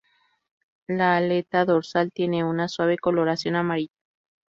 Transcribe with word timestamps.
La 0.87 1.15
aleta 1.17 1.63
dorsal 1.63 2.11
tiene 2.11 2.43
una 2.43 2.67
suave 2.67 2.97
coloración 2.97 3.55
amarilla. 3.55 3.93